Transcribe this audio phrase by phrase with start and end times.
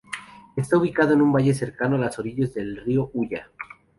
[0.55, 3.51] Está ubicado en un valle cercano a las orillas del río Ulla.